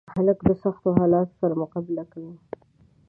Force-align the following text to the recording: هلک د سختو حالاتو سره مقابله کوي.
هلک 0.15 0.39
د 0.47 0.49
سختو 0.63 0.89
حالاتو 0.99 1.33
سره 1.41 1.53
مقابله 1.61 2.03
کوي. 2.11 2.35